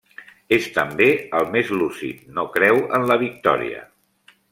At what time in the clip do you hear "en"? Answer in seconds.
2.99-3.07